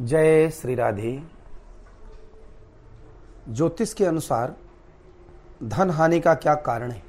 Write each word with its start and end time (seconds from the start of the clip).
जय 0.00 0.50
श्री 0.50 0.74
राधे। 0.74 1.22
ज्योतिष 3.48 3.92
के 3.94 4.04
अनुसार 4.04 4.54
धन 5.62 5.90
हानि 5.90 6.20
का 6.20 6.34
क्या 6.34 6.54
कारण 6.54 6.90
है? 6.90 7.02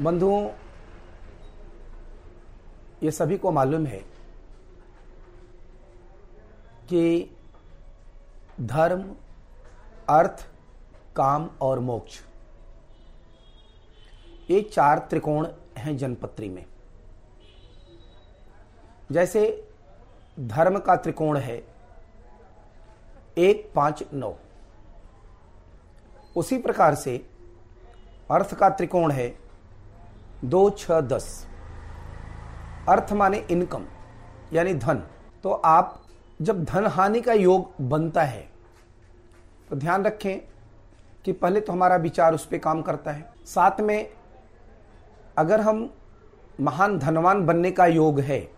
बंधुओं, 0.00 0.50
ये 3.02 3.10
सभी 3.10 3.38
को 3.38 3.50
मालूम 3.50 3.86
है 3.86 3.98
कि 6.88 7.36
धर्म, 8.60 9.14
अर्थ, 10.08 10.46
काम 11.16 11.50
और 11.60 11.78
मोक्ष, 11.80 12.20
ये 14.50 14.60
चार 14.62 15.06
त्रिकोण 15.10 15.48
हैं 15.78 15.96
जनपत्री 15.96 16.48
में। 16.48 16.64
जैसे 19.12 19.70
धर्म 20.36 20.78
का 20.78 20.96
त्रिकोण 20.96 21.36
है। 21.38 21.56
एक 23.38 23.70
पाँच 23.74 24.02
नौ। 24.14 24.34
उसी 26.36 26.58
प्रकार 26.58 26.94
से 26.94 27.16
अर्थ 28.30 28.54
का 28.54 28.68
त्रिकोण 28.68 29.10
है। 29.10 29.28
दो 30.44 30.68
छ 30.70 30.90
दस। 30.90 31.46
अर्थ 32.88 33.12
माने 33.12 33.38
इनकम, 33.50 33.84
यानी 34.52 34.74
धन। 34.74 35.02
तो 35.44 35.50
आप 35.50 36.00
जब 36.40 36.64
धन 36.64 36.86
हानि 36.86 37.20
का 37.20 37.32
योग 37.32 37.70
बनता 37.80 38.22
है 38.22 38.48
तो 39.70 39.76
ध्यान 39.76 40.04
रखें 40.04 40.40
कि 41.24 41.32
पहले 41.32 41.60
तो 41.60 41.72
हमारा 41.72 41.96
विचार 41.96 42.34
उस 42.34 42.46
पर 42.46 42.58
काम 42.58 42.82
करता 42.82 43.10
है। 43.10 43.32
साथ 43.44 43.80
में 43.80 44.10
अगर 45.38 45.60
हम 45.60 45.88
महान 46.60 46.98
धनवान 46.98 47.44
बनने 47.46 47.70
का 47.70 47.86
योग 47.86 48.20
है 48.20 48.53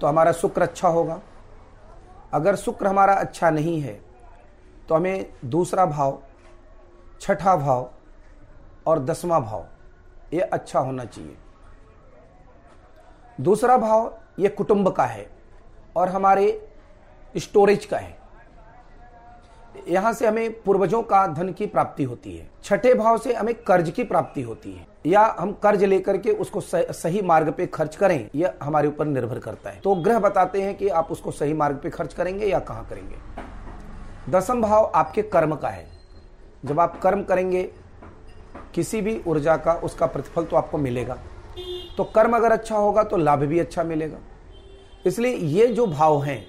तो 0.00 0.06
हमारा 0.06 0.32
शुक्र 0.32 0.62
अच्छा 0.62 0.88
होगा। 0.88 1.20
अगर 2.32 2.56
शुक्र 2.56 2.86
हमारा 2.86 3.14
अच्छा 3.14 3.50
नहीं 3.50 3.80
है 3.80 3.92
तो 4.88 4.94
हमें 4.94 5.32
दूसरा 5.44 5.86
भाव, 5.86 6.18
छठा 7.20 7.56
भाव 7.56 7.90
और 8.86 8.98
दसवां 8.98 9.40
भाव, 9.42 9.66
ये 10.32 10.40
अच्छा 10.40 10.80
होना 10.80 11.04
चाहिए। 11.04 11.36
दूसरा 13.40 13.76
भाव 13.78 14.12
ये 14.38 14.48
कुटुंब 14.48 14.90
का 14.90 15.04
है 15.04 15.26
और 15.96 16.08
हमारे 16.08 16.70
स्टोरेज 17.34 17.84
का 17.84 17.98
है। 17.98 18.16
यहाँ 19.88 20.12
से 20.12 20.26
हमें 20.26 20.62
पूर्वजों 20.62 21.02
का 21.02 21.26
धन 21.26 21.52
की 21.52 21.66
प्राप्ति 21.66 22.04
होती 22.04 22.36
है। 22.36 22.48
छठे 22.64 22.94
भाव 22.94 23.18
से 23.18 23.34
हमें 23.34 23.54
कर्ज 23.56 23.90
की 23.90 24.04
प्राप्ति 24.04 24.42
होती 24.42 24.72
है। 24.72 24.86
या 25.06 25.22
हम 25.38 25.52
कर्ज 25.52 25.84
लेकर 25.84 26.16
के 26.16 26.30
उसको 26.30 26.60
सही 26.60 27.22
मार्ग 27.22 27.52
पे 27.52 27.66
खर्च 27.66 27.96
करें, 27.96 28.28
यह 28.34 28.54
हमारे 28.62 28.88
ऊपर 28.88 29.06
निर्भर 29.06 29.38
करता 29.38 29.70
है। 29.70 29.80
तो 29.80 29.94
ग्रह 29.94 30.18
बताते 30.18 30.62
हैं 30.62 30.76
कि 30.76 30.88
आप 30.88 31.10
उसको 31.10 31.30
सही 31.30 31.52
मार्ग 31.52 31.76
पे 31.76 31.90
खर्च 31.90 32.14
करेंगे 32.14 32.46
या 32.46 32.58
कहाँ 32.58 32.86
करेंगे? 32.90 33.16
दसम 34.30 34.62
भाव 34.62 34.90
आपके 34.94 35.22
कर्म 35.22 35.54
का 35.54 35.68
है। 35.68 35.86
जब 36.64 36.80
आप 36.80 37.00
कर्म 37.00 37.22
करेंगे, 37.22 37.62
किसी 38.74 39.00
भी 39.00 39.20
ऊर्जा 39.26 39.56
का, 39.56 39.72
उसका 39.74 40.06
प्रतिफल 40.06 40.44
तो 40.44 40.56
आपको 40.56 40.78
मिलेगा। 40.78 41.18
तो 41.96 42.04
कर्म 42.04 42.36
अगर 42.36 42.52
अच्छा 42.52 42.76
होगा 42.76 43.02
तो 43.02 43.16
लाभ 43.16 43.38
भी 43.38 43.58
अच्छा 43.58 43.84
मिलेगा। 43.84 44.18
इसलिए 45.06 45.34
ये 45.34 45.66
जो 45.66 45.86
भाव 45.86 46.22
हैं, 46.22 46.44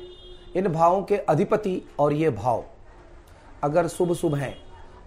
इन 0.56 0.68
भावों 0.68 1.02
के 1.02 1.18
अधिपति 1.18 1.82
और 2.00 2.14
ये 2.14 2.30
भाव 2.30 2.64
अगर 3.64 3.88
शुभ 3.88 4.14
शुभ 4.14 4.36
है 4.36 4.56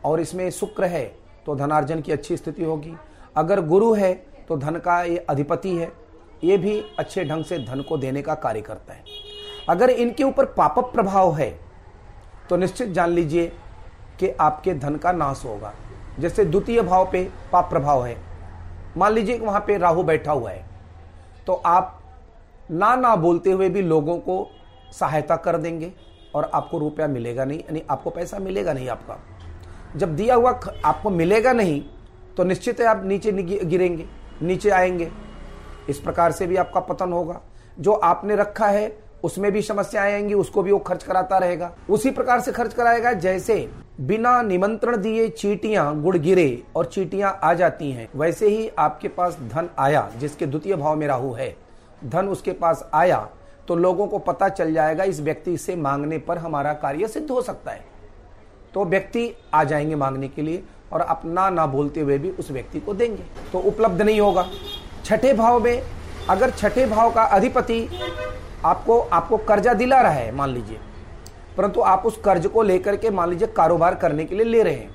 और 0.05 0.21
इसमें 0.21 0.51
शुक्र 0.51 0.85
है 0.85 1.05
तो 1.47 1.55
धनार्जन 1.57 2.01
की 2.01 2.13
अच्छी 2.13 2.37
स्थिति 2.37 2.65
होगी। 2.65 2.95
अगर 3.37 3.61
गुरु 3.63 3.93
है 3.95 4.13
तो 4.49 4.57
धन 4.57 4.77
का 4.77 5.03
ये 5.03 5.17
अधिपति 5.21 5.77
है। 5.77 5.91
ये 6.43 6.57
भी 6.59 6.81
अच्छे 6.99 7.25
ढंग 7.25 7.45
से 7.45 7.59
धन 7.59 7.83
को 7.83 7.97
देने 7.99 8.23
का 8.23 8.35
कार्य 8.37 8.61
करता 8.61 8.95
है। 8.95 9.05
अगर 9.69 9.91
इनके 9.91 10.25
ऊपर 10.25 10.45
पाप 10.49 10.79
प्रभाव 10.93 11.35
है 11.35 11.51
तो 12.51 12.57
निश्चित 12.57 12.89
जान 12.89 13.11
लीजिए 13.11 13.47
कि 14.21 14.31
आपके 14.31 14.75
धन 14.75 14.97
का 14.97 15.13
नाश 15.13 15.43
होगा। 15.45 15.73
जैसे 16.19 16.45
द्वितीय 16.45 16.81
भाव 16.83 17.11
पे 17.13 17.25
पाप 17.53 17.71
प्रभाव 17.71 18.05
है। 18.07 18.17
मान 18.97 19.13
लीजिए 19.13 19.39
कि 19.39 19.45
वहाँ 19.45 19.61
पे 19.67 19.77
राहु 19.79 20.03
बैठा 20.03 20.33
हुआ 20.33 20.51
है 20.51 20.65
तो 21.47 21.53
आप 21.67 21.99
ना 22.71 22.95
ना 22.97 23.15
बोलते 23.17 23.53
हुए 23.53 23.69
भी 23.69 23.83
लोगों 23.83 24.19
को 24.19 24.47
सहायता 24.93 25.37
कर 25.37 25.57
देंगे। 25.57 25.93
और 26.35 26.51
आपको 26.55 26.79
रुपया 26.79 27.07
मिलेगा 27.07 27.45
नहीं, 27.45 27.59
यानी 27.59 27.83
आपको 27.91 28.11
पैसा 28.11 28.39
मिलेगा 28.39 28.73
नहीं 28.73 28.89
आपका। 28.89 29.19
जब 29.97 30.17
दिया 30.17 30.35
हुआ 30.35 30.61
आपको 30.85 31.11
मिलेगा 31.11 31.53
नहीं 31.53 31.83
तो 32.37 32.45
निश्चित 32.45 32.81
है 32.81 32.87
आप 32.87 33.05
नीचे 33.05 33.33
गिरेंगे, 33.33 34.07
नीचे 34.43 34.71
आएँगे। 34.71 35.11
इस 35.89 35.99
प्रकार 35.99 36.33
से 36.33 36.47
भी 36.47 36.57
आपका 36.57 36.81
पतन 36.81 37.13
होगा। 37.13 37.41
जो 37.81 37.93
आपने 37.93 38.37
रखा 38.37 38.67
है, 38.67 38.97
उसमें 39.25 39.51
भी 39.53 39.63
समस्याएँ 39.63 40.13
आएँगी, 40.13 40.35
उसको 40.35 40.63
भी 40.63 40.73
वो 40.73 40.79
खर्च 40.79 41.03
कराता 41.03 41.39
रहेगा। 41.39 41.71
उसी 41.91 42.11
प्रकार 42.11 42.41
से 42.41 42.53
खर्च 42.53 42.75
कराएगा, 42.75 43.13
जैसे 43.13 43.69
बिना 44.01 44.41
निमंत्रण 44.43 44.97
दिए 44.97 45.29
चीटियाँ 45.29 46.01
गुड़ 46.01 46.17
गिरे 46.17 46.63
और 46.77 46.87
चीटियाँ 46.87 47.39
आ 47.43 47.53
जाती 47.55 47.91
हैं, 47.91 48.09
वैसे 48.17 48.49
ही 48.49 48.71
आपके 48.79 49.09
पास 49.09 49.39
धन 49.45 49.69
आया, 49.79 50.11
जिसके 50.19 50.47
द्वितीय 50.47 50.77
भाव 50.77 50.97
में 50.97 51.07
राहु 51.07 51.33
है। 51.33 51.57
धन 52.05 52.29
उसके 52.29 52.53
पास 52.53 52.89
आया 52.95 53.29
तो 53.69 53.75
लोगों 53.75 54.07
को 54.07 54.19
पता 54.19 54.49
चल 54.49 54.73
जाएगा 54.75 55.05
इस 55.05 55.21
व्यक्ति 55.21 55.57
से 55.57 55.77
मांगने 55.77 56.19
पर 56.19 56.39
हमारा 56.39 56.73
कार्य 56.73 57.09
सिद्ध 57.09 57.31
हो 57.31 57.43
सकता 57.43 57.71
है। 57.71 57.85
तो 58.75 58.85
व्यक्ति 58.85 59.33
आ 59.55 59.65
जाएँगे 59.65 59.95
मांगने 59.95 60.29
के 60.29 60.43
लिए 60.43 60.63
और 60.93 61.01
अपना 61.01 61.49
ना 61.51 61.67
बोलते 61.67 62.01
हुए 62.01 62.19
भी 62.19 62.31
उस 62.31 62.51
व्यक्ति 62.51 62.81
को 62.81 62.95
देंगे। 62.95 63.23
तो 63.53 63.59
उपलब्ध 63.59 64.03
नहीं 64.03 64.21
होगा। 64.21 64.47
छठे 65.05 65.33
भाव 65.33 65.61
में 65.61 65.83
अगर 66.31 66.51
छठे 66.51 66.87
भाव 66.87 67.13
का 67.13 67.23
अधिपति 67.23 67.89
आपको 68.65 68.99
आपको 69.01 69.37
कर्जा 69.37 69.75
दिला 69.75 70.01
रहा 70.01 70.13
है, 70.13 70.33
मान 70.33 70.51
लीजिए, 70.51 70.79
परंतु 71.57 71.81
आप 71.81 72.03
उस 72.07 72.21
कर्ज 72.25 72.47
को 72.47 72.63
लेकर 72.63 72.97
के, 72.97 73.11
मान 73.11 73.31
लीजिए, 73.31 73.49
कारोबार 73.49 73.95
करने 73.95 74.25
के 74.25 74.35
लिए 74.35 74.45
ले 74.45 74.63
रहे 74.63 74.75
हैं, 74.75 74.91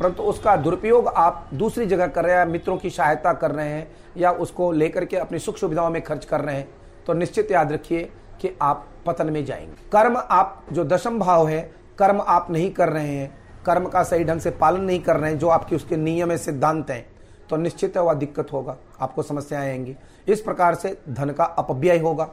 परंतु 0.00 0.22
उसका 0.22 0.56
दुरुपयोग 0.56 1.08
आप 1.08 1.48
दूसरी 1.54 1.86
जगह 1.86 2.06
कर 2.06 2.24
रहे 2.24 2.36
हैं, 2.36 2.46
मित्रों 2.46 2.76
की 2.76 2.90
सहायता 2.90 3.32
कर 3.32 3.50
रहे 3.50 3.68
हैं, 3.68 3.86
या 4.16 4.30
उसको 4.30 4.72
लेकर 4.72 5.04
के 5.04 5.16
अपनी 5.16 5.38
सुख 5.38 5.56
सुविधाओं 5.56 5.90
में 5.90 6.02
खर्च 6.02 6.24
कर 6.24 6.40
रहे 6.40 6.56
हैं 6.56 6.68
तो 7.06 7.12
निश्चित 7.12 7.50
याद 7.50 7.72
रखिए 7.72 8.02
कि 8.40 8.56
आप 8.62 8.86
पतन 9.06 9.30
में 9.30 9.44
जाएँगे। 9.44 9.88
कर्म 9.92 10.16
आप, 10.20 10.64
जो 10.72 10.84
दशम 10.84 11.18
भाव 11.18 11.48
है, 11.48 11.60
कर्म 11.98 12.20
आप 12.20 12.50
नहीं 12.50 12.70
कर 12.70 12.88
रहे 12.88 13.08
हैं। 13.08 13.32
कर्म 13.66 13.86
का 13.86 14.02
सही 14.02 14.24
ढंग 14.24 14.40
से 14.40 14.50
पालन 14.50 14.80
नहीं 14.80 15.00
कर 15.00 15.16
रहे 15.16 15.30
हैं, 15.30 15.38
जो 15.38 15.48
आपकी 15.48 15.76
उसके 15.76 15.96
नियम 15.96 16.30
है, 16.30 16.38
सिद्धांत 16.38 16.90
हैं 16.90 17.06
तो 17.50 17.56
निश्चित 17.56 17.96
है 17.96 18.02
वह 18.02 18.14
दिक्कत 18.14 18.52
होगा। 18.52 18.76
आपको 19.00 19.22
समस्याएँ 19.22 19.70
आएँगी। 19.70 19.96
इस 20.28 20.40
प्रकार 20.40 20.74
से 20.74 20.96
धन 21.08 21.30
का 21.30 21.44
अपव्यय 21.44 21.98
होगा, 21.98 22.28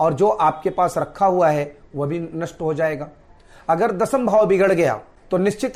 और 0.00 0.14
जो 0.14 0.28
आपके 0.28 0.70
पास 0.70 0.96
रखा 0.98 1.26
हुआ 1.26 1.48
है, 1.48 1.76
वह 1.96 2.06
भी 2.06 2.18
नष्ट 2.34 2.60
हो 2.60 2.72
जाएगा। 2.74 3.08
अगर 3.68 3.92
दसम 3.92 4.26
भाव 4.26 4.46
बिगड़ 4.46 4.72
गया 4.72 5.00
तो 5.30 5.38
निश्चित 5.38 5.72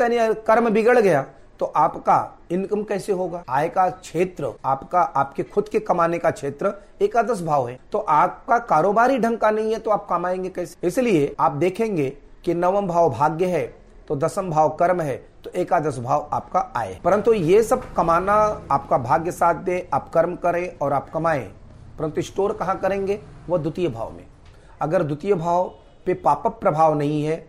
कर्म 0.46 0.70
बिगड़ 0.70 0.98
गया 0.98 1.24
तो 1.60 1.66
आपका 1.66 2.38
इनकम 2.50 2.82
कैसे 2.82 3.12
होगा? 3.12 3.42
आय 3.48 3.68
का 3.68 3.88
क्षेत्र 3.90 4.52
आपका, 4.64 5.00
आपके 5.00 5.42
खुद 5.42 5.68
के 5.68 5.80
कमाने 5.80 6.18
का 6.18 6.30
क्षेत्र 6.30 6.72
एकादश 7.02 7.42
भाव 7.42 7.68
है। 7.68 7.78
तो 7.92 7.98
आपका 7.98 8.58
कारोबारी 8.58 9.18
ढंग 9.18 9.38
का 9.38 9.50
नहीं 9.50 9.72
है 9.72 9.78
तो 9.78 9.90
आप 9.90 10.06
कमाएँगे 10.08 10.48
कैसे? 10.48 10.86
इसलिए 10.86 11.34
आप 11.40 11.52
देखेंगे 11.52 12.08
कि 12.44 12.54
नवम 12.54 12.86
भाव 12.86 13.10
भाग्य 13.10 13.46
है 13.46 13.66
तो 14.08 14.16
दसम 14.16 14.50
भाव 14.50 14.68
कर्म 14.70 15.00
है 15.00 15.16
तो 15.44 15.50
एकादश 15.50 15.98
भाव 15.98 16.28
आपका 16.32 16.60
आय 16.76 16.98
परंतु 17.04 17.32
ये 17.32 17.62
सब 17.62 17.92
कमाना 17.94 18.32
आपका 18.70 18.98
भाग्य 18.98 19.32
साथ 19.32 19.54
दे, 19.54 19.88
आप 19.94 20.10
कर्म 20.10 20.34
करें 20.36 20.78
और 20.78 20.92
आप 20.92 21.10
कमाएँ। 21.10 21.44
परंतु 21.98 22.22
स्टोर 22.22 22.52
कहाँ 22.52 22.78
करेंगे? 22.78 23.20
वह 23.48 23.58
द्वितीय 23.58 23.88
भाव 23.88 24.10
में। 24.12 24.26
अगर 24.80 25.02
द्वितीय 25.02 25.34
भाव 25.34 25.72
पे 26.06 26.14
पाप 26.14 26.46
प्रभाव 26.60 26.98
नहीं 26.98 27.24
है, 27.24 27.46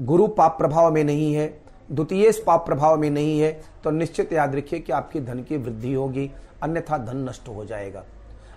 गुरु 0.00 0.26
पाप 0.28 0.58
प्रभाव 0.58 0.92
में 0.92 1.04
नहीं 1.04 1.34
है 1.34 1.59
द्वितीय 1.90 2.30
पाप 2.46 2.64
प्रभाव 2.66 2.96
में 2.98 3.10
नहीं 3.10 3.38
है 3.40 3.52
तो 3.84 3.90
निश्चित 3.90 4.32
याद 4.32 4.54
रखिए 4.54 4.78
कि 4.80 4.92
आपकी 4.92 5.20
धन 5.20 5.42
की 5.42 5.56
वृद्धि 5.56 5.92
होगी, 5.94 6.30
अन्यथा 6.62 6.98
धन 6.98 7.28
नष्ट 7.28 7.48
हो 7.48 7.64
जाएगा। 7.64 8.04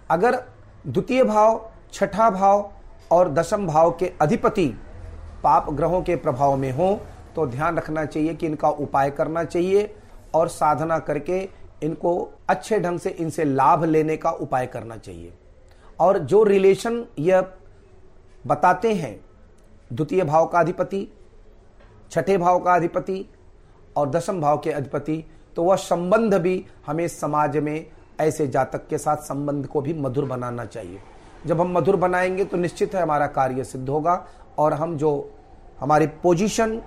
अगर 0.09 0.35
द्वितीय 0.87 1.23
भाव, 1.23 1.69
छठा 1.93 2.29
भाव 2.29 2.71
और 3.11 3.29
दशम 3.29 3.65
भाव 3.67 3.91
के 3.91 4.11
अधिपति 4.21 4.67
पाप 5.43 5.69
ग्रहों 5.69 6.01
के 6.01 6.15
प्रभाव 6.15 6.55
में 6.57 6.71
हो 6.71 6.99
तो 7.35 7.45
ध्यान 7.47 7.77
रखना 7.77 8.05
चाहिए 8.05 8.33
कि 8.33 8.45
इनका 8.45 8.69
उपाय 8.69 9.09
करना 9.11 9.43
चाहिए 9.43 9.93
और 10.35 10.47
साधना 10.47 10.97
करके 10.99 11.39
इनको 11.83 12.13
अच्छे 12.49 12.79
ढंग 12.79 12.99
से 12.99 13.09
इनसे 13.09 13.43
लाभ 13.43 13.83
लेने 13.83 14.17
का 14.17 14.31
उपाय 14.31 14.65
करना 14.67 14.97
चाहिए। 14.97 15.33
और 15.99 16.17
जो 16.19 16.43
रिलेशन 16.43 17.03
यह 17.19 17.47
बताते 18.47 18.93
हैं, 18.93 19.19
द्वितीय 19.93 20.23
भाव 20.23 20.45
का 20.45 20.59
अधिपति, 20.59 21.07
छठे 22.11 22.37
भाव 22.37 22.59
का 22.59 22.75
अधिपति 22.75 23.25
और 23.97 24.09
दशम 24.09 24.41
भाव 24.41 24.57
के 24.57 24.71
अधिपति 24.71 25.23
तो 25.55 25.63
वह 25.63 25.75
संबंध 25.75 26.33
भी 26.33 26.65
हमें 26.87 27.07
समाज 27.07 27.57
में 27.57 27.85
ऐसे 28.21 28.47
जातक 28.47 28.87
के 28.87 28.97
साथ 28.97 29.17
संबंध 29.17 29.67
को 29.67 29.81
भी 29.81 29.93
मधुर 29.93 30.25
बनाना 30.25 30.65
चाहिए। 30.65 30.99
जब 31.45 31.61
हम 31.61 31.71
मधुर 31.73 31.95
बनाएँगे 31.95 32.45
तो 32.45 32.57
निश्चित 32.57 32.95
है 32.95 33.01
हमारा 33.01 33.27
कार्य 33.27 33.63
सिद्ध 33.63 33.89
होगा 33.89 34.27
और 34.57 34.73
हम 34.73 34.97
जो 34.97 35.31
हमारी 35.79 36.07
पोजीशन 36.07 36.81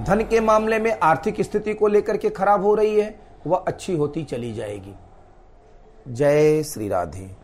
धन 0.00 0.26
के 0.30 0.40
मामले 0.40 0.78
में 0.78 0.98
आर्थिक 1.00 1.40
स्थिति 1.40 1.74
को 1.74 1.86
लेकर 1.86 2.16
के 2.16 2.30
खराब 2.30 2.64
हो 2.64 2.74
रही 2.74 3.00
है, 3.00 3.20
वह 3.46 3.64
अच्छी 3.68 3.96
होती 3.96 4.24
चली 4.24 4.52
जाएगी। 4.54 4.94
जय 6.08 6.62
श्री 6.62 6.88
राधे। 6.88 7.39